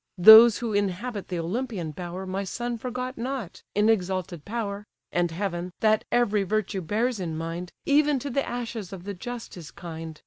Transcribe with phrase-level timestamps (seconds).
[0.17, 5.71] Those who inhabit the Olympian bower My son forgot not, in exalted power; And heaven,
[5.79, 10.19] that every virtue bears in mind, Even to the ashes of the just is kind.